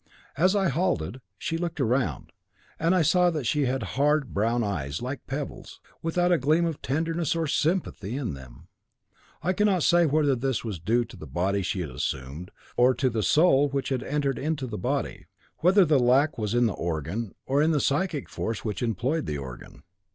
[0.35, 2.31] As I halted, she looked round,
[2.79, 6.81] and I saw that she had hard, brown eyes, like pebbles, without a gleam of
[6.81, 8.67] tenderness or sympathy in them.
[9.43, 13.11] I cannot say whether this was due to the body she had assumed, or to
[13.11, 15.27] the soul which had entered into the body
[15.59, 19.37] whether the lack was in the organ, or in the psychic force which employed the
[19.37, 19.83] organ.